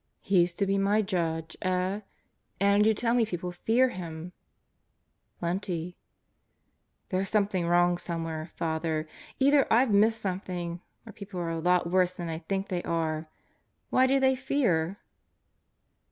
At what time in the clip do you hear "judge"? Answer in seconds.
1.03-1.55